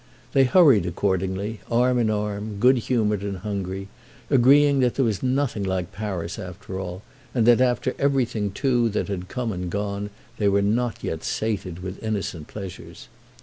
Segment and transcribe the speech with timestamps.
[0.33, 3.87] They hurried accordingly, arm in arm, good humoured and hungry,
[4.31, 7.03] agreeing that there was nothing like Paris after all
[7.35, 10.09] and that after everything too that had come and gone
[10.39, 13.09] they were not yet sated with innocent pleasures.